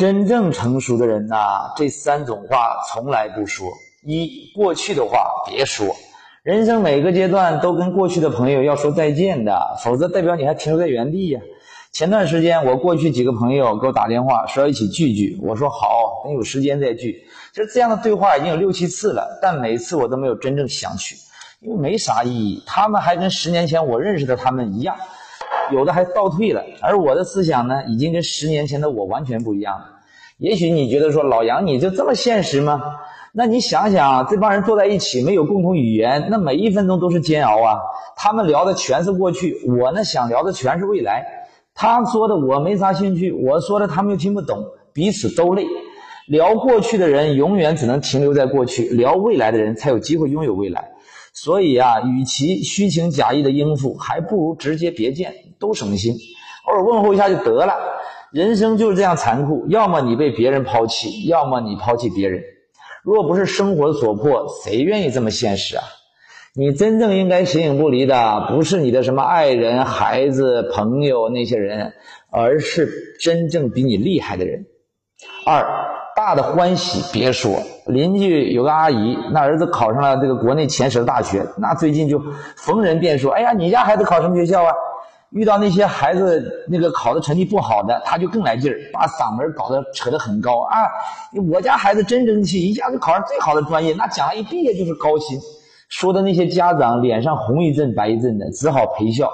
[0.00, 3.68] 真正成熟的人呐，这三种话从来不说。
[4.02, 5.94] 一，过去的话别说。
[6.42, 11.40] 人生每个阶段都跟过去的朋友要说再见的，否则代表你还停留在原地呀。
[11.92, 17.22] 前段时间，我过去几个朋友给我打电话说要一起聚聚，我说好，等有时间再聚。
[17.52, 21.14] 就这样的对话已经有六七次了，但每次我都没有真正想去，
[21.60, 22.62] 因为没啥意义。
[22.66, 24.96] 他们还跟十年前我认识的他们一样。
[25.72, 29.84] 有的还倒退了，而我的思想呢，已经跟十年前的我完全不一样了。
[30.38, 32.80] 也许你觉得说老杨你就这么现实吗？
[33.32, 37.78] 那你想想，这帮人坐在一起没有共同语言，那每一分钟都是煎熬啊！
[38.16, 41.24] 他们聊的全是过去，我呢想聊的全是未来。
[41.74, 45.64] 他说的我没啥兴趣，我说的他们又听不懂，彼此都累。
[46.26, 50.90] 聊过去的人永远只能停留在过去，聊未来的人才有机会拥有未来。
[51.32, 56.14] 所以啊，与其虚情假意的应付，还不如直接别见，都省心。
[56.66, 57.74] 偶尔问候一下就得了。
[58.32, 62.42] 人生就是这样残酷，要么你被别人抛弃，要么你抛弃别人。
[63.04, 65.84] 若不是生活所迫，谁愿意这么现实啊？
[66.54, 71.92] 你真正应该形影不离的，不是你的什么爱人、孩子、朋友那些人，
[72.30, 74.66] 而是真正比你厉害的人。
[75.46, 75.64] 二。
[76.16, 82.20] 大的欢喜别说，邻居有个阿姨，那儿子考上了这个国内前十的大学，那最近就
[82.56, 84.70] 逢人便说：“哎呀，你家孩子考什么学校啊？”
[85.30, 90.76] 遇到那些孩子那个考的成绩不好的，他就更来劲儿，把嗓门搞得扯得很高啊！
[91.50, 95.38] 我家孩子真争气，一下子考上最好的专业，那将来一毕业就是高薪。
[95.88, 99.30] 说的那些家长脸上红一阵白一阵的，只好陪笑。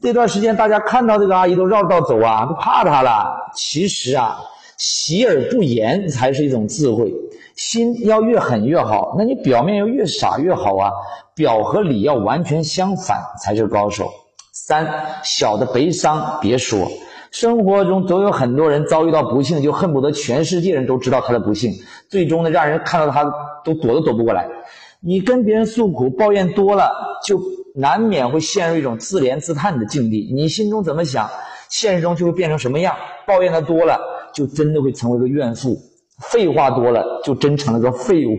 [0.00, 3.50] 这段时间大家看到这个阿姨都绕道走啊，都怕她了。
[3.54, 4.38] 其实啊。
[4.78, 7.14] 喜而不言才是一种智慧，
[7.54, 10.90] 心要越狠越好，那你表面要越傻越好啊，
[11.36, 14.10] 表和里要完全相反才是高手。
[14.64, 16.88] 三小的悲伤别说，
[17.32, 21.72] 生活中总有很多人遭遇到不幸，就恨不得全世界人都知道他的不幸，
[22.08, 23.24] 最终呢让人看到他
[23.64, 24.48] 都躲都躲不过来。
[25.00, 26.92] 你跟别人诉苦抱怨多了，
[27.26, 27.40] 就
[27.74, 30.32] 难免会陷入一种自怜自叹的境地。
[30.32, 31.28] 你心中怎么想，
[31.68, 32.94] 现实中就会变成什么样。
[33.26, 33.98] 抱怨的多了。
[34.32, 35.76] 就真的会成为个怨妇，
[36.18, 38.38] 废话多了就真成了个废物。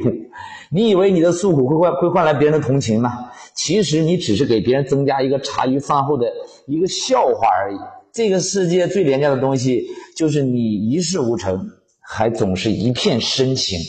[0.74, 3.30] 你以为你的诉苦会换会换来别人的同情吗？
[3.54, 6.26] 其实你只是给别人增加一个茶余饭后的
[6.66, 7.78] 一个笑话而已。
[8.12, 11.70] 这个世界最廉价的东西就是你一事无成，
[12.00, 13.80] 还总是一片深情。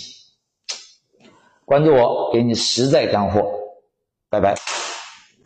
[1.64, 3.42] 关注我，给你实在干货。
[4.28, 4.54] 拜拜。